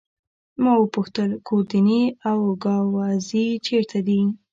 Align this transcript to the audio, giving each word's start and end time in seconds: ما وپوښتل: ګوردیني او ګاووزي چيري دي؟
ما 0.61 0.71
وپوښتل: 0.79 1.29
ګوردیني 1.47 2.03
او 2.29 2.39
ګاووزي 2.63 3.45
چيري 3.65 3.99
دي؟ 4.07 4.19